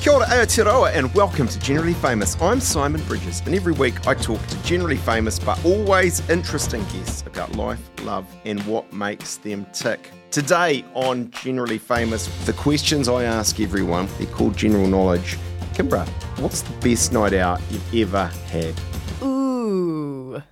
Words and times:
Kia 0.00 0.14
ora 0.14 0.24
Aotearoa 0.28 0.94
and 0.94 1.12
welcome 1.14 1.46
to 1.46 1.60
Generally 1.60 1.92
Famous. 1.92 2.40
I'm 2.40 2.58
Simon 2.58 3.02
Bridges 3.02 3.42
and 3.44 3.54
every 3.54 3.74
week 3.74 4.06
I 4.06 4.14
talk 4.14 4.40
to 4.46 4.62
generally 4.62 4.96
famous 4.96 5.38
but 5.38 5.62
always 5.62 6.26
interesting 6.30 6.82
guests 6.84 7.20
about 7.26 7.54
life, 7.54 7.78
love 8.02 8.26
and 8.46 8.62
what 8.62 8.90
makes 8.94 9.36
them 9.36 9.66
tick. 9.74 10.10
Today 10.30 10.86
on 10.94 11.30
Generally 11.32 11.76
Famous, 11.76 12.28
the 12.46 12.54
questions 12.54 13.10
I 13.10 13.24
ask 13.24 13.60
everyone, 13.60 14.08
they're 14.16 14.26
called 14.28 14.56
general 14.56 14.86
knowledge. 14.86 15.36
Kimbra, 15.74 16.08
what's 16.38 16.62
the 16.62 16.72
best 16.78 17.12
night 17.12 17.34
out 17.34 17.60
you've 17.70 18.08
ever 18.08 18.24
had? 18.46 18.74
Ooh, 19.22 20.42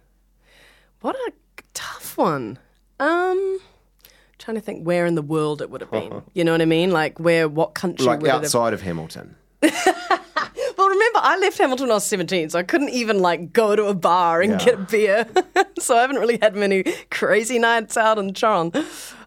what 1.01 1.17
a 1.17 1.33
tough 1.73 2.19
one. 2.19 2.59
Um, 3.01 3.61
trying 4.49 4.55
to 4.57 4.63
think 4.63 4.87
where 4.87 5.05
in 5.05 5.15
the 5.15 5.21
world 5.21 5.61
it 5.61 5.69
would 5.69 5.83
have 5.83 5.91
been. 5.91 6.23
You 6.33 6.43
know 6.43 6.53
what 6.53 6.63
I 6.63 6.65
mean? 6.65 6.91
Like 6.91 7.21
where, 7.21 7.47
what 7.51 7.75
country? 7.75 8.07
Like 8.07 8.21
would 8.23 8.29
it 8.29 8.33
have- 8.33 8.45
outside 8.45 8.73
of 8.73 8.81
Hamilton. 8.83 9.37
Well, 10.77 10.89
remember, 10.89 11.19
I 11.21 11.37
left 11.39 11.59
Hamilton 11.59 11.87
when 11.87 11.91
I 11.91 11.95
was 11.95 12.05
17, 12.05 12.51
so 12.51 12.59
I 12.61 12.63
couldn't 12.63 12.91
even 12.91 13.19
like 13.19 13.53
go 13.53 13.75
to 13.75 13.87
a 13.87 13.95
bar 13.95 14.41
and 14.43 14.53
Yeah. 14.53 14.65
get 14.65 14.75
a 14.75 14.77
beer. 14.79 15.27
so 15.81 15.97
I 15.97 16.03
haven't 16.03 16.19
really 16.19 16.39
had 16.41 16.55
many 16.55 16.85
crazy 17.11 17.59
nights 17.59 17.97
out 17.97 18.17
in 18.17 18.33
Charon. 18.33 18.71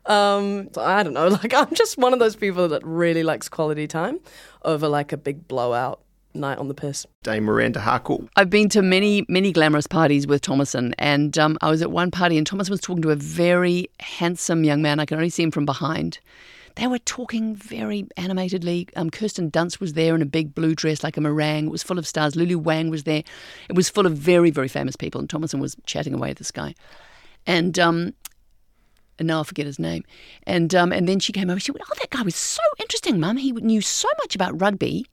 Um, 0.05 0.69
so 0.73 0.81
I 0.81 1.03
don't 1.03 1.13
know. 1.13 1.27
Like, 1.27 1.53
I'm 1.53 1.73
just 1.75 1.97
one 1.97 2.13
of 2.13 2.19
those 2.19 2.37
people 2.37 2.69
that 2.69 2.81
really 2.85 3.23
likes 3.23 3.49
quality 3.49 3.85
time 3.85 4.19
over 4.63 4.87
like 4.87 5.11
a 5.11 5.17
big 5.17 5.45
blowout 5.49 5.99
night 6.35 6.57
on 6.57 6.67
the 6.67 6.73
piss. 6.73 7.05
Dame 7.23 7.43
Miranda 7.43 7.79
Harcourt. 7.79 8.27
I've 8.35 8.49
been 8.49 8.69
to 8.69 8.81
many, 8.81 9.25
many 9.27 9.51
glamorous 9.51 9.87
parties 9.87 10.27
with 10.27 10.41
Thomasin, 10.41 10.93
and 10.97 11.37
um, 11.37 11.57
I 11.61 11.69
was 11.69 11.81
at 11.81 11.91
one 11.91 12.11
party, 12.11 12.37
and 12.37 12.47
Thomasin 12.47 12.69
was 12.69 12.81
talking 12.81 13.01
to 13.03 13.11
a 13.11 13.15
very 13.15 13.89
handsome 13.99 14.63
young 14.63 14.81
man. 14.81 14.99
I 14.99 15.05
can 15.05 15.17
only 15.17 15.29
see 15.29 15.43
him 15.43 15.51
from 15.51 15.65
behind. 15.65 16.19
They 16.75 16.87
were 16.87 16.99
talking 16.99 17.55
very 17.55 18.07
animatedly. 18.17 18.87
Um, 18.95 19.09
Kirsten 19.09 19.51
Dunst 19.51 19.79
was 19.79 19.93
there 19.93 20.15
in 20.15 20.21
a 20.21 20.25
big 20.25 20.55
blue 20.55 20.73
dress, 20.73 21.03
like 21.03 21.17
a 21.17 21.21
meringue. 21.21 21.67
It 21.67 21.71
was 21.71 21.83
full 21.83 21.99
of 21.99 22.07
stars. 22.07 22.35
Lulu 22.35 22.57
Wang 22.57 22.89
was 22.89 23.03
there. 23.03 23.23
It 23.69 23.75
was 23.75 23.89
full 23.89 24.05
of 24.05 24.13
very, 24.13 24.51
very 24.51 24.69
famous 24.69 24.95
people, 24.95 25.19
and 25.19 25.29
Thomasin 25.29 25.59
was 25.59 25.75
chatting 25.85 26.13
away 26.13 26.29
at 26.29 26.37
this 26.37 26.51
guy. 26.51 26.73
And 27.45 27.77
um, 27.77 28.13
and 29.19 29.27
now 29.27 29.41
I 29.41 29.43
forget 29.43 29.65
his 29.65 29.79
name. 29.79 30.03
And 30.47 30.73
um, 30.73 30.91
and 30.91 31.07
then 31.07 31.19
she 31.19 31.31
came 31.31 31.49
over. 31.49 31.59
She 31.59 31.71
went, 31.71 31.83
"Oh, 31.87 31.93
that 31.99 32.09
guy 32.09 32.23
was 32.23 32.35
so 32.35 32.63
interesting, 32.79 33.19
Mum. 33.19 33.37
He 33.37 33.51
knew 33.51 33.81
so 33.81 34.07
much 34.19 34.35
about 34.35 34.59
rugby." 34.59 35.05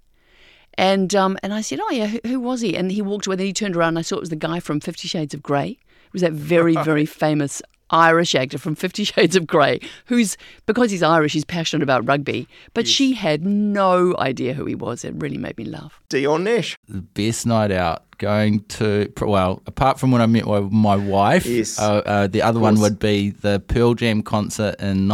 And 0.79 1.15
um, 1.15 1.37
and 1.43 1.53
I 1.53 1.61
said, 1.61 1.81
"Oh 1.83 1.91
yeah, 1.91 2.07
who, 2.07 2.21
who 2.25 2.41
was 2.41 2.61
he?" 2.63 2.77
And 2.77 2.91
he 2.91 3.03
walked 3.03 3.27
away. 3.27 3.37
Then 3.37 3.47
he 3.47 3.53
turned 3.53 3.77
around, 3.77 3.89
and 3.91 3.99
I 3.99 4.03
saw 4.03 4.17
it 4.17 4.21
was 4.21 4.31
the 4.31 4.37
guy 4.37 4.61
from 4.61 4.81
Fifty 4.81 5.09
Shades 5.09 5.35
of 5.35 5.43
Grey. 5.43 5.71
It 6.07 6.13
was 6.13 6.23
that 6.23 6.33
very 6.33 6.75
very 6.85 7.05
famous 7.05 7.61
Irish 7.91 8.35
actor 8.35 8.59
from 8.59 8.75
Fifty 8.77 9.03
Shades 9.05 9.35
of 9.35 9.47
Grey, 9.47 9.81
who's 10.07 10.37
because 10.67 10.91
he's 10.91 11.03
Irish, 11.03 11.33
he's 11.33 11.45
passionate 11.45 11.83
about 11.83 12.07
rugby. 12.07 12.47
But 12.75 12.87
she 12.87 13.13
had 13.15 13.45
no 13.45 14.15
idea 14.19 14.55
who 14.55 14.65
he 14.67 14.75
was. 14.77 15.05
It 15.05 15.15
really 15.17 15.39
made 15.39 15.59
me 15.59 15.65
laugh. 15.65 16.01
Dion 16.09 16.45
Nash. 16.45 16.79
the 16.89 17.01
best 17.03 17.45
night 17.45 17.71
out 17.73 18.05
going 18.19 18.61
to 18.65 19.13
well 19.21 19.63
apart 19.69 19.97
from 20.01 20.11
when 20.11 20.21
i 20.21 20.27
met 20.27 20.45
my, 20.45 20.59
my 20.59 20.97
wife 20.97 21.47
Yes. 21.47 21.79
uh, 21.79 22.03
uh, 22.05 22.27
the 22.27 22.43
other 22.43 22.59
one 22.59 22.81
would 22.81 22.99
be 22.99 23.31
the 23.31 23.61
pearl 23.61 23.95
jam 23.95 24.23
concert 24.25 24.75
in 24.81 25.07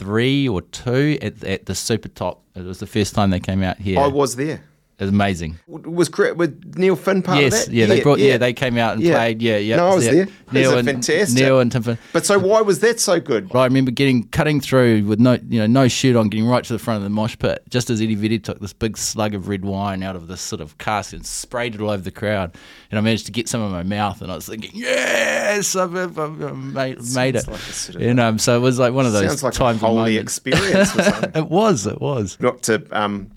1993 0.00 0.48
or 0.48 0.62
2 0.62 1.18
at, 1.22 1.44
at 1.44 1.66
the 1.66 1.72
Supertop 1.72 2.38
it 2.54 2.64
was 2.64 2.78
the 2.78 2.86
first 2.86 3.14
time 3.14 3.30
they 3.30 3.40
came 3.40 3.62
out 3.62 3.78
here 3.78 3.98
I 3.98 4.06
was 4.06 4.36
there. 4.36 4.62
Was 5.04 5.10
amazing 5.10 5.58
Was 5.66 6.10
with 6.10 6.74
Neil 6.76 6.96
Finn 6.96 7.22
part 7.22 7.40
yes 7.40 7.62
of 7.66 7.66
that? 7.66 7.74
yeah, 7.74 7.86
they 7.86 8.02
brought 8.02 8.18
yeah. 8.18 8.36
they 8.38 8.52
came 8.52 8.76
out 8.78 8.94
and 8.94 9.02
Yeah. 9.02 9.14
played 9.14 9.40
yeah 9.42 9.56
yeah 9.56 9.76
No, 9.76 9.88
I 9.88 9.94
was 9.94 10.04
yeah. 10.06 10.12
there. 10.12 10.28
neil 10.52 10.76
and 10.78 10.86
fantastic. 10.88 11.38
neil 11.42 11.60
and 11.60 11.70
tim 11.72 11.82
Finn. 11.82 11.98
But 12.12 12.26
so 12.26 12.38
why 12.38 12.60
was 12.60 12.80
that 12.80 13.00
so 13.00 13.18
good? 13.20 13.54
I 13.54 13.64
remember 13.64 13.90
getting 13.90 14.24
cutting 14.28 14.60
through 14.60 15.04
with 15.06 15.20
no 15.20 15.38
you 15.48 15.60
know 15.60 15.66
no 15.66 15.88
shirt 15.88 16.16
on, 16.16 16.28
getting 16.28 16.46
right 16.46 16.62
to 16.64 16.72
the 16.72 16.78
front 16.78 16.98
of 16.98 17.02
the 17.04 17.10
mosh 17.10 17.36
pit, 17.38 17.62
just 17.70 17.90
as 17.90 18.00
Eddie 18.00 18.14
Vedder 18.14 18.38
took 18.38 18.60
this 18.60 18.72
big 18.72 18.96
slug 18.98 19.34
of 19.34 19.48
red 19.48 19.64
wine 19.64 20.02
out 20.02 20.16
of 20.16 20.28
this 20.28 20.40
sort 20.40 20.60
of 20.60 20.76
cask 20.78 21.12
and 21.12 21.24
sprayed 21.24 21.74
it 21.74 21.80
all 21.80 21.90
over 21.90 22.02
the 22.02 22.10
crowd, 22.10 22.54
and 22.90 22.98
I 22.98 23.02
managed 23.02 23.26
to 23.26 23.32
get 23.32 23.48
some 23.48 23.62
in 23.62 23.70
my 23.70 23.82
mouth, 23.82 24.20
and 24.22 24.30
I 24.30 24.34
was 24.34 24.46
thinking, 24.46 24.70
yes, 24.74 25.74
I've, 25.76 25.94
I've, 25.96 26.18
I've 26.18 26.56
made, 26.56 26.98
made 27.14 27.36
it. 27.36 27.46
like 27.48 27.60
sort 27.60 27.96
of- 27.96 28.02
you 28.02 28.14
know, 28.14 28.36
so 28.36 28.56
it 28.56 28.60
was 28.60 28.78
like 28.78 28.92
one 28.92 29.06
of 29.06 29.12
those 29.12 29.26
Sounds 29.28 29.42
like 29.42 29.52
times 29.54 29.82
a 29.82 29.86
holy 29.86 30.16
experience 30.18 30.94
or 30.96 31.02
something. 31.02 31.30
it 31.34 31.48
was, 31.48 31.86
it 31.86 32.00
was. 32.00 32.36
not 32.40 32.62
to 32.64 32.84
um, 32.90 33.30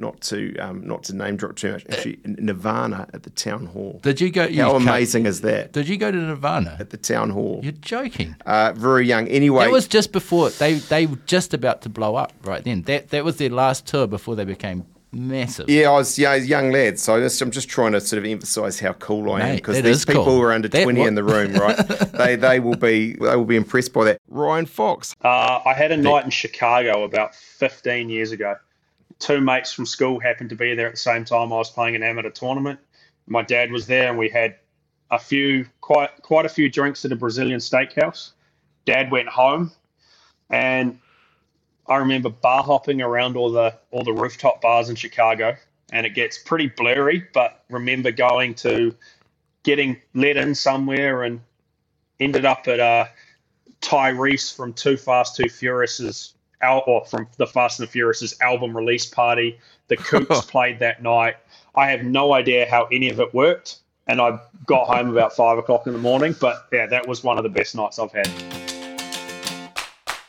not 0.00 0.20
to 0.22 0.56
um, 0.58 0.86
not 0.86 1.04
to 1.04 1.14
name 1.16 1.36
drop 1.36 1.56
too 1.56 1.72
much. 1.72 1.84
Actually, 1.90 2.18
Nirvana 2.24 3.08
at 3.12 3.22
the 3.22 3.30
town 3.30 3.66
hall. 3.66 4.00
Did 4.02 4.20
you 4.20 4.30
go? 4.30 4.44
you 4.44 4.62
How 4.62 4.74
amazing 4.74 5.26
is 5.26 5.42
that? 5.42 5.72
Did 5.72 5.88
you 5.88 5.96
go 5.96 6.10
to 6.10 6.16
Nirvana? 6.16 6.76
At 6.80 6.90
the 6.90 6.96
town 6.96 7.30
hall. 7.30 7.60
You're 7.62 7.72
joking. 7.72 8.36
Uh, 8.46 8.72
very 8.74 9.06
young. 9.06 9.28
Anyway, 9.28 9.64
That 9.64 9.72
was 9.72 9.86
just 9.86 10.12
before 10.12 10.50
they 10.50 10.74
they 10.74 11.06
were 11.06 11.18
just 11.26 11.54
about 11.54 11.82
to 11.82 11.88
blow 11.88 12.16
up 12.16 12.32
right 12.44 12.64
then. 12.64 12.82
That 12.82 13.10
that 13.10 13.24
was 13.24 13.36
their 13.36 13.50
last 13.50 13.86
tour 13.86 14.06
before 14.06 14.34
they 14.36 14.44
became 14.44 14.86
massive. 15.12 15.68
yeah, 15.68 15.88
I 15.90 15.92
was 15.94 16.18
yeah, 16.18 16.34
a 16.34 16.38
young 16.38 16.70
lad. 16.70 16.98
So 16.98 17.16
I 17.16 17.20
just, 17.20 17.42
I'm 17.42 17.50
just 17.50 17.68
trying 17.68 17.92
to 17.92 18.00
sort 18.00 18.18
of 18.18 18.24
emphasise 18.24 18.78
how 18.78 18.92
cool 18.94 19.32
I 19.32 19.40
am 19.40 19.56
because 19.56 19.76
that 19.76 19.82
these 19.82 20.04
people 20.04 20.24
cool. 20.24 20.36
who 20.36 20.42
are 20.42 20.52
under 20.52 20.68
That 20.68 20.84
20 20.84 21.00
wa- 21.00 21.06
in 21.06 21.14
the 21.16 21.24
room, 21.24 21.52
right? 21.54 21.76
they 22.12 22.36
they 22.36 22.60
will 22.60 22.76
be 22.76 23.14
they 23.14 23.36
will 23.36 23.44
be 23.44 23.56
impressed 23.56 23.92
by 23.92 24.04
that. 24.04 24.20
Ryan 24.28 24.66
Fox. 24.66 25.14
Uh, 25.22 25.60
I 25.66 25.74
had 25.74 25.90
a 25.92 25.96
night 25.96 26.24
in 26.24 26.30
Chicago 26.30 27.02
about 27.04 27.34
15 27.34 28.08
years 28.08 28.32
ago. 28.32 28.56
Two 29.20 29.40
mates 29.40 29.72
from 29.72 29.86
school 29.86 30.18
happened 30.18 30.50
to 30.50 30.56
be 30.56 30.74
there 30.74 30.86
at 30.86 30.94
the 30.94 30.98
same 30.98 31.24
time 31.24 31.52
I 31.52 31.56
was 31.56 31.70
playing 31.70 31.94
an 31.94 32.02
amateur 32.02 32.30
tournament. 32.30 32.80
My 33.26 33.42
dad 33.42 33.70
was 33.70 33.86
there, 33.86 34.08
and 34.08 34.18
we 34.18 34.30
had 34.30 34.56
a 35.10 35.18
few, 35.18 35.66
quite 35.80 36.10
quite 36.22 36.46
a 36.46 36.48
few 36.48 36.68
drinks 36.70 37.04
at 37.04 37.12
a 37.12 37.16
Brazilian 37.16 37.60
steakhouse. 37.60 38.32
Dad 38.86 39.10
went 39.10 39.28
home, 39.28 39.72
and 40.48 40.98
I 41.86 41.96
remember 41.96 42.30
bar 42.30 42.62
hopping 42.62 43.02
around 43.02 43.36
all 43.36 43.52
the 43.52 43.76
all 43.90 44.04
the 44.04 44.12
rooftop 44.12 44.62
bars 44.62 44.88
in 44.88 44.96
Chicago, 44.96 45.56
and 45.92 46.06
it 46.06 46.14
gets 46.14 46.38
pretty 46.38 46.68
blurry. 46.68 47.28
But 47.34 47.64
remember 47.68 48.10
going 48.10 48.54
to 48.56 48.94
getting 49.64 50.00
let 50.14 50.38
in 50.38 50.54
somewhere 50.54 51.24
and 51.24 51.40
ended 52.18 52.46
up 52.46 52.66
at 52.68 52.80
uh, 52.80 53.06
Tyrese 53.82 54.54
from 54.54 54.72
Too 54.72 54.96
Fast 54.96 55.36
Too 55.36 55.48
Furious's 55.48 56.34
al- 56.62 56.84
or 56.86 57.04
from 57.04 57.28
the 57.36 57.46
Fast 57.46 57.80
and 57.80 57.88
the 57.88 57.92
Furious's 57.92 58.38
album 58.40 58.76
release 58.76 59.06
party. 59.06 59.58
The 59.88 59.96
Coops 59.96 60.40
played 60.46 60.78
that 60.80 61.02
night. 61.02 61.36
I 61.74 61.90
have 61.90 62.02
no 62.02 62.32
idea 62.32 62.68
how 62.68 62.86
any 62.92 63.10
of 63.10 63.20
it 63.20 63.32
worked, 63.32 63.78
and 64.06 64.20
I 64.20 64.38
got 64.66 64.86
home 64.86 65.10
about 65.10 65.34
five 65.34 65.58
o'clock 65.58 65.86
in 65.86 65.92
the 65.92 65.98
morning. 65.98 66.34
But 66.40 66.66
yeah, 66.72 66.86
that 66.86 67.06
was 67.06 67.22
one 67.22 67.38
of 67.38 67.44
the 67.44 67.50
best 67.50 67.74
nights 67.74 67.98
I've 67.98 68.12
had. 68.12 68.28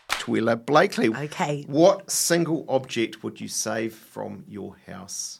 Twila 0.09 0.63
Blakely. 0.65 1.09
Okay. 1.09 1.63
What 1.67 2.11
single 2.11 2.65
object 2.69 3.23
would 3.23 3.41
you 3.41 3.47
save 3.47 3.95
from 3.95 4.43
your 4.47 4.77
house? 4.85 5.39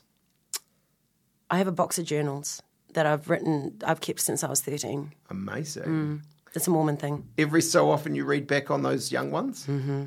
I 1.50 1.58
have 1.58 1.68
a 1.68 1.72
box 1.72 1.98
of 1.98 2.04
journals 2.04 2.62
that 2.94 3.06
I've 3.06 3.30
written, 3.30 3.78
I've 3.84 4.00
kept 4.00 4.20
since 4.20 4.42
I 4.42 4.48
was 4.48 4.60
13. 4.60 5.12
Amazing. 5.30 6.22
It's 6.54 6.66
a 6.66 6.70
Mormon 6.70 6.96
thing. 6.96 7.28
Every 7.38 7.62
so 7.62 7.90
often 7.90 8.14
you 8.14 8.24
read 8.24 8.46
back 8.46 8.70
on 8.70 8.82
those 8.82 9.10
young 9.12 9.30
ones. 9.30 9.66
Mm-hmm. 9.66 10.06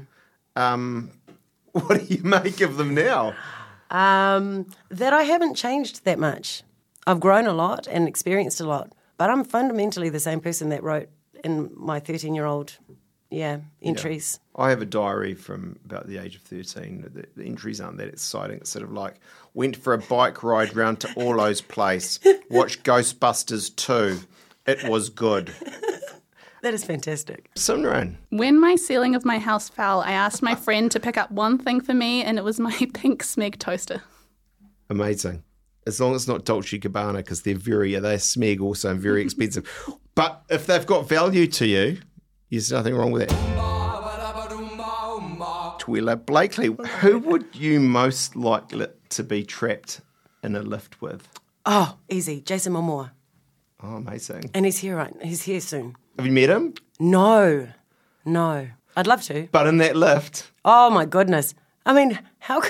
Um, 0.55 1.11
what 1.71 2.07
do 2.07 2.13
you 2.13 2.23
make 2.23 2.61
of 2.61 2.77
them 2.77 2.93
now? 2.93 3.35
Um, 3.89 4.67
that 4.89 5.13
I 5.13 5.23
haven't 5.23 5.55
changed 5.55 6.05
that 6.05 6.19
much. 6.19 6.63
I've 7.07 7.19
grown 7.19 7.45
a 7.45 7.53
lot 7.53 7.88
and 7.88 8.07
experienced 8.07 8.59
a 8.59 8.66
lot, 8.66 8.93
but 9.17 9.29
I'm 9.29 9.43
fundamentally 9.43 10.09
the 10.09 10.19
same 10.19 10.39
person 10.39 10.69
that 10.69 10.83
wrote 10.83 11.09
in 11.43 11.69
my 11.75 11.99
13 11.99 12.33
year 12.33 12.45
old, 12.45 12.77
yeah, 13.29 13.59
entries. 13.81 14.39
I 14.55 14.69
have 14.69 14.81
a 14.81 14.85
diary 14.85 15.35
from 15.35 15.77
about 15.85 16.07
the 16.07 16.17
age 16.17 16.35
of 16.35 16.41
13. 16.41 17.09
The, 17.13 17.27
the 17.35 17.45
entries 17.45 17.79
aren't 17.79 17.97
that 17.97 18.07
exciting. 18.07 18.57
It's 18.57 18.72
sort 18.72 18.83
of 18.83 18.91
like, 18.91 19.19
went 19.53 19.75
for 19.75 19.93
a 19.93 19.99
bike 19.99 20.41
ride 20.43 20.75
round 20.75 21.01
to 21.01 21.13
Orlo's 21.16 21.61
place, 21.61 22.19
watched 22.49 22.83
Ghostbusters 22.83 23.75
2. 23.75 24.19
It 24.66 24.89
was 24.89 25.09
good. 25.09 25.53
That 26.65 26.73
is 26.73 26.83
fantastic. 26.83 27.53
Simran, 27.53 28.15
When 28.31 28.59
my 28.59 28.75
ceiling 28.75 29.13
of 29.13 29.23
my 29.23 29.37
house 29.37 29.69
fell, 29.69 30.01
I 30.01 30.13
asked 30.13 30.41
my 30.41 30.55
friend 30.55 30.89
to 30.89 30.99
pick 30.99 31.15
up 31.15 31.29
one 31.29 31.59
thing 31.59 31.79
for 31.79 31.93
me, 31.93 32.23
and 32.23 32.39
it 32.39 32.43
was 32.43 32.59
my 32.59 32.75
pink 32.95 33.21
Smeg 33.23 33.59
toaster. 33.59 34.01
amazing. 34.90 35.43
As 35.85 36.01
long 36.01 36.16
as 36.16 36.23
it's 36.23 36.28
not 36.28 36.43
Dolce 36.43 36.79
Gabbana, 36.79 37.17
because 37.17 37.43
they're 37.43 37.53
very, 37.53 37.93
they're 37.93 38.17
smeg 38.17 38.61
also 38.61 38.90
and 38.90 38.99
very 38.99 39.22
expensive. 39.22 39.69
but 40.16 40.41
if 40.49 40.66
they've 40.66 40.87
got 40.87 41.07
value 41.07 41.45
to 41.45 41.67
you, 41.67 41.99
there's 42.49 42.72
nothing 42.72 42.95
wrong 42.95 43.11
with 43.11 43.22
it. 43.22 43.29
Twila 45.79 46.25
Blakely, 46.25 46.75
who 47.01 47.19
would 47.19 47.45
you 47.53 47.79
most 47.79 48.35
like 48.35 48.73
to 49.09 49.23
be 49.23 49.43
trapped 49.43 50.01
in 50.41 50.55
a 50.55 50.63
lift 50.63 50.99
with? 50.99 51.29
Oh, 51.67 51.97
easy. 52.09 52.41
Jason 52.41 52.73
Momoa. 52.73 53.11
Oh, 53.87 53.97
amazing. 53.97 54.49
And 54.53 54.66
he's 54.66 54.79
here 54.79 54.96
right 54.96 55.14
He's 55.22 55.43
here 55.43 55.61
soon. 55.61 55.96
Have 56.17 56.26
you 56.26 56.32
met 56.32 56.49
him? 56.49 56.73
No, 56.99 57.67
no. 58.26 58.67
I'd 58.97 59.08
love 59.08 59.22
to. 59.23 59.47
But 59.52 59.67
in 59.67 59.78
that 59.78 59.96
lift, 59.96 60.52
Oh, 60.64 60.90
my 60.90 61.05
goodness. 61.05 61.53
I 61.85 61.93
mean, 61.93 62.20
how. 62.40 62.61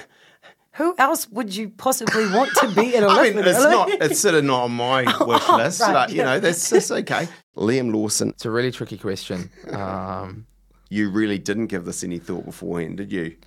Who 0.74 0.94
else 0.98 1.30
would 1.30 1.56
you 1.56 1.70
possibly 1.70 2.26
want 2.32 2.52
to 2.58 2.68
be 2.76 2.94
in 2.96 3.04
a 3.04 3.08
lift 3.16 3.22
mean, 3.22 3.36
with? 3.38 3.48
it's 3.48 3.64
not, 3.64 3.90
it's 3.90 4.20
sort 4.20 4.36
of 4.36 4.44
not 4.44 4.64
on 4.64 4.72
my 4.74 5.04
wish 5.26 5.48
list, 5.50 5.80
right, 5.80 5.94
but 5.94 6.12
you 6.12 6.22
know, 6.22 6.38
that's, 6.42 6.70
that's 6.72 6.92
okay. 6.92 7.30
Liam 7.56 7.94
Lawson, 7.94 8.30
It's 8.30 8.44
a 8.44 8.52
really 8.52 8.72
tricky 8.74 8.98
question. 8.98 9.50
Um, 9.72 10.46
you 10.90 11.10
really 11.10 11.38
didn't 11.38 11.68
give 11.68 11.86
this 11.86 12.04
any 12.04 12.20
thought 12.20 12.44
beforehand, 12.44 12.98
did 12.98 13.14
you? 13.14 13.38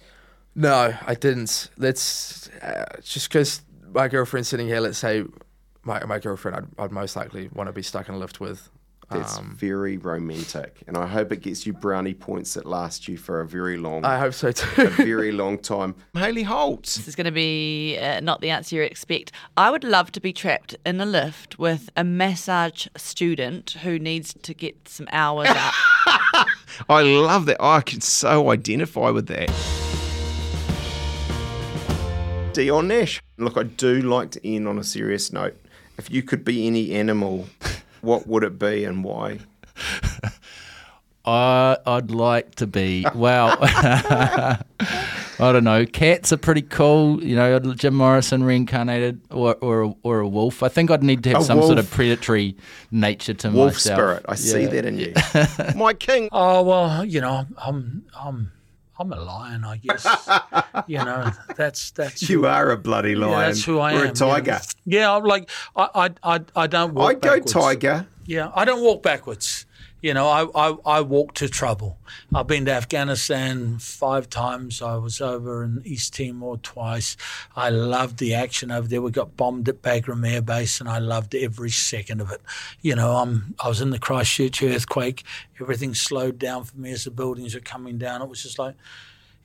No, 0.55 0.95
I 1.07 1.15
didn't. 1.15 1.69
Let's 1.77 2.49
uh, 2.63 2.87
just 3.03 3.29
because 3.29 3.61
my 3.93 4.09
girlfriend's 4.09 4.49
sitting 4.49 4.67
here. 4.67 4.81
Let's 4.81 4.97
say 4.99 5.25
my 5.83 6.05
my 6.05 6.19
girlfriend, 6.19 6.57
I'd, 6.79 6.85
I'd 6.85 6.93
most 6.93 7.17
likely 7.17 7.49
want 7.53 7.69
to 7.69 7.73
be 7.73 7.83
stuck 7.83 8.09
in 8.09 8.15
a 8.15 8.19
lift 8.19 8.41
with. 8.41 8.71
That's 9.11 9.39
Um, 9.39 9.57
very 9.59 9.97
romantic, 9.97 10.83
and 10.87 10.95
I 10.95 11.07
hope 11.07 11.33
it 11.33 11.41
gets 11.41 11.67
you 11.67 11.73
brownie 11.73 12.13
points 12.13 12.53
that 12.53 12.67
last 12.67 13.09
you 13.09 13.17
for 13.17 13.41
a 13.41 13.47
very 13.47 13.79
long, 13.79 14.05
I 14.05 14.19
hope 14.19 14.35
so 14.35 14.49
a 14.49 14.53
too. 14.53 14.89
very 14.91 15.33
long 15.33 15.57
time. 15.75 15.95
Hayley 16.13 16.43
Holt. 16.43 16.83
This 16.83 17.09
is 17.09 17.17
going 17.17 17.25
to 17.25 17.31
be 17.33 17.97
uh, 17.99 18.21
not 18.21 18.43
the 18.43 18.51
answer 18.51 18.77
you 18.77 18.83
expect. 18.83 19.33
I 19.57 19.71
would 19.71 19.83
love 19.83 20.13
to 20.13 20.21
be 20.21 20.35
trapped 20.35 20.77
in 20.85 21.01
a 21.01 21.07
lift 21.07 21.59
with 21.59 21.89
a 21.97 22.05
massage 22.05 22.87
student 22.99 23.71
who 23.83 23.99
needs 23.99 24.35
to 24.43 24.53
get 24.53 24.87
some 24.87 25.09
hours 25.11 25.49
up. 25.49 25.73
I 26.91 27.01
love 27.01 27.47
that. 27.47 27.63
I 27.63 27.81
can 27.81 28.03
so 28.03 28.51
identify 28.51 29.09
with 29.09 29.27
that. 29.29 29.49
Dion 32.53 32.89
Nash. 32.89 33.23
Look, 33.39 33.57
I 33.57 33.63
do 33.63 34.03
like 34.03 34.33
to 34.33 34.47
end 34.47 34.67
on 34.69 34.79
a 34.79 34.85
serious 34.85 35.33
note. 35.33 35.57
If 35.99 36.11
you 36.11 36.23
could 36.23 36.45
be 36.45 36.67
any 36.67 36.93
animal, 36.93 37.49
what 38.01 38.27
would 38.27 38.45
it 38.45 38.59
be 38.59 38.85
and 38.85 39.03
why? 39.05 39.39
I 41.25 41.77
I'd 41.87 42.11
like 42.11 42.55
to 42.57 42.67
be 42.67 43.05
well. 43.15 43.57
I 45.41 45.53
don't 45.53 45.63
know. 45.65 45.85
Cats 45.87 46.33
are 46.33 46.37
pretty 46.37 46.63
cool. 46.63 47.23
You 47.23 47.37
know, 47.37 47.59
Jim 47.75 47.95
Morrison 47.95 48.43
reincarnated, 48.45 49.21
or 49.31 49.55
or 49.57 49.83
a, 49.83 49.95
or 50.03 50.21
a 50.21 50.29
wolf. 50.29 50.63
I 50.63 50.69
think 50.69 50.91
I'd 50.91 51.03
need 51.03 51.23
to 51.25 51.31
have 51.31 51.43
A 51.43 51.45
some 51.45 51.61
sort 51.63 51.79
of 51.79 51.89
predatory 51.91 52.57
nature 52.91 53.35
to 53.35 53.51
Wolf 53.51 53.75
myself. 53.75 53.97
spirit. 53.99 54.25
I 54.29 54.35
see 54.37 54.67
that 54.67 54.85
in 54.87 54.99
you. 54.99 55.13
My 55.79 55.93
king. 55.95 56.29
Oh 56.33 56.63
well, 56.63 57.05
you 57.05 57.21
know, 57.21 57.47
I'm 57.59 58.05
I'm 58.19 58.53
I'm 58.99 59.13
a 59.13 59.17
lion, 59.21 59.65
I 59.65 59.77
guess. 59.77 60.07
you 60.87 60.99
know, 60.99 61.31
that's 61.57 61.91
that's 61.93 62.29
You 62.29 62.41
who- 62.41 62.47
are 62.47 62.71
a 62.71 62.77
bloody 62.77 63.15
lion. 63.15 63.33
Yeah, 63.33 63.47
that's 63.47 63.65
who 63.65 63.79
I 63.79 63.95
or 63.95 64.05
am. 64.07 64.11
a 64.11 64.13
tiger. 64.13 64.61
Yeah, 64.85 65.01
yeah 65.01 65.15
I'm 65.15 65.25
like 65.25 65.51
I 65.77 65.89
I 65.95 66.35
I, 66.37 66.41
I 66.57 66.67
don't 66.67 66.95
walk. 66.95 67.11
I 67.11 67.15
go 67.15 67.21
backwards. 67.21 67.53
tiger. 67.53 68.07
Yeah, 68.27 68.51
I 68.55 68.65
don't 68.65 68.83
walk 68.83 69.03
backwards. 69.03 69.65
You 70.01 70.15
know, 70.15 70.29
I, 70.29 70.47
I, 70.55 70.77
I 70.87 71.01
walk 71.01 71.35
to 71.35 71.49
trouble. 71.49 71.99
I've 72.33 72.47
been 72.47 72.67
to 72.67 72.73
Afghanistan 72.73 73.79
five 73.79 74.31
times. 74.31 74.81
I 74.81 74.97
was 74.97 75.21
over 75.21 75.65
in 75.65 75.83
East 75.85 76.15
Timor 76.15 76.59
twice. 76.59 77.17
I 77.57 77.71
loved 77.71 78.19
the 78.19 78.33
action 78.33 78.71
over 78.71 78.87
there. 78.87 79.03
We 79.03 79.11
got 79.11 79.37
bombed 79.37 79.69
at 79.69 79.83
Bagram 79.83 80.29
Air 80.29 80.41
Base, 80.41 80.79
and 80.79 80.89
I 80.89 80.99
loved 80.99 81.35
every 81.35 81.71
second 81.71 82.21
of 82.21 82.31
it. 82.31 82.41
You 82.81 82.95
know, 82.95 83.17
I'm, 83.17 83.57
I 83.59 83.69
was 83.69 83.81
in 83.81 83.91
the 83.91 83.99
Christchurch 83.99 84.63
earthquake. 84.63 85.25
Everything 85.61 85.95
slowed 85.95 86.39
down 86.39 86.63
for 86.63 86.77
me 86.77 86.93
as 86.93 87.05
the 87.05 87.11
buildings 87.11 87.55
were 87.55 87.61
coming 87.61 87.99
down. 87.99 88.23
It 88.23 88.29
was 88.29 88.43
just 88.43 88.59
like, 88.59 88.77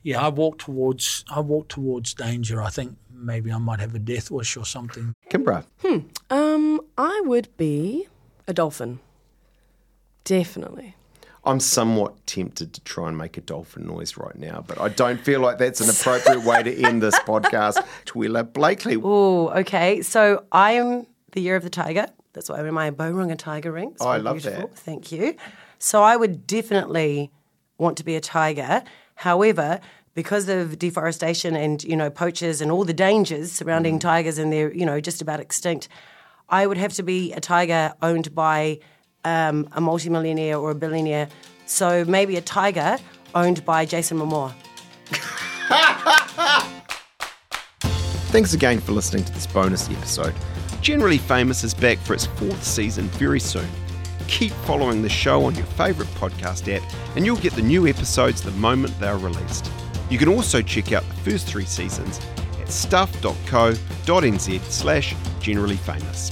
yeah, 0.04 0.24
I 0.24 0.28
walk 0.28 0.58
towards 0.58 1.24
I 1.28 1.40
walk 1.40 1.68
towards 1.68 2.14
danger. 2.14 2.62
I 2.62 2.68
think 2.68 2.96
maybe 3.12 3.50
I 3.50 3.58
might 3.58 3.80
have 3.80 3.94
a 3.94 3.98
death 3.98 4.30
wish 4.30 4.56
or 4.56 4.64
something. 4.64 5.14
Kimbra. 5.30 5.64
Hmm. 5.82 5.98
Um, 6.30 6.80
I 6.96 7.22
would 7.24 7.48
be 7.56 8.06
a 8.46 8.52
dolphin. 8.52 9.00
Definitely. 10.24 10.96
I'm 11.46 11.60
somewhat 11.60 12.26
tempted 12.26 12.72
to 12.72 12.80
try 12.82 13.08
and 13.08 13.18
make 13.18 13.36
a 13.36 13.42
dolphin 13.42 13.86
noise 13.86 14.16
right 14.16 14.34
now, 14.36 14.64
but 14.66 14.80
I 14.80 14.88
don't 14.88 15.20
feel 15.20 15.40
like 15.40 15.58
that's 15.58 15.80
an 15.82 15.90
appropriate 15.90 16.42
way 16.42 16.62
to 16.62 16.82
end 16.82 17.02
this 17.02 17.18
podcast. 17.20 17.84
Twila 18.06 18.50
Blakely. 18.50 18.96
Oh, 19.02 19.48
okay. 19.50 20.00
So 20.00 20.44
I 20.52 20.72
am 20.72 21.06
the 21.32 21.42
year 21.42 21.56
of 21.56 21.62
the 21.62 21.68
tiger. 21.70 22.06
That's 22.32 22.48
why 22.48 22.56
I 22.58 22.62
wear 22.62 22.72
my 22.72 22.90
Boh 22.90 23.12
Runga 23.12 23.36
tiger 23.36 23.70
ring. 23.72 23.90
It's 23.92 24.02
Oh, 24.02 24.08
I 24.08 24.16
love 24.16 24.36
beautiful. 24.38 24.68
that. 24.68 24.78
Thank 24.78 25.12
you. 25.12 25.36
So 25.78 26.02
I 26.02 26.16
would 26.16 26.46
definitely 26.46 27.30
want 27.76 27.98
to 27.98 28.04
be 28.04 28.16
a 28.16 28.20
tiger. 28.20 28.82
However, 29.16 29.80
because 30.14 30.48
of 30.48 30.78
deforestation 30.78 31.54
and 31.54 31.84
you 31.84 31.94
know 31.96 32.08
poachers 32.08 32.62
and 32.62 32.70
all 32.72 32.84
the 32.84 32.94
dangers 32.94 33.50
Mm. 33.50 33.54
surrounding 33.56 33.98
tigers 33.98 34.38
and 34.38 34.50
they're 34.52 34.72
you 34.72 34.86
know 34.86 34.98
just 35.00 35.20
about 35.20 35.40
extinct, 35.40 35.88
I 36.48 36.66
would 36.66 36.78
have 36.78 36.94
to 36.94 37.02
be 37.02 37.32
a 37.34 37.40
tiger 37.40 37.92
owned 38.00 38.34
by 38.34 38.80
um, 39.24 39.68
a 39.72 39.80
multimillionaire 39.80 40.58
or 40.58 40.70
a 40.70 40.74
billionaire. 40.74 41.28
So 41.66 42.04
maybe 42.04 42.36
a 42.36 42.40
tiger 42.40 42.98
owned 43.34 43.64
by 43.64 43.84
Jason 43.84 44.18
Momoa. 44.18 44.54
Thanks 48.30 48.52
again 48.52 48.80
for 48.80 48.92
listening 48.92 49.24
to 49.24 49.32
this 49.32 49.46
bonus 49.46 49.88
episode. 49.90 50.34
Generally 50.80 51.18
Famous 51.18 51.64
is 51.64 51.72
back 51.72 51.98
for 51.98 52.14
its 52.14 52.26
fourth 52.26 52.62
season 52.64 53.04
very 53.10 53.40
soon. 53.40 53.68
Keep 54.26 54.52
following 54.66 55.02
the 55.02 55.08
show 55.08 55.44
on 55.44 55.54
your 55.54 55.66
favourite 55.66 56.10
podcast 56.14 56.72
app, 56.74 56.82
and 57.16 57.24
you'll 57.24 57.36
get 57.36 57.52
the 57.54 57.62
new 57.62 57.86
episodes 57.86 58.42
the 58.42 58.50
moment 58.52 58.98
they 58.98 59.06
are 59.06 59.18
released. 59.18 59.70
You 60.10 60.18
can 60.18 60.28
also 60.28 60.60
check 60.60 60.92
out 60.92 61.04
the 61.08 61.30
first 61.30 61.46
three 61.46 61.64
seasons 61.64 62.20
at 62.60 62.68
stuff.co.nz 62.70 64.60
slash 64.70 65.14
generally 65.40 65.76
famous. 65.76 66.30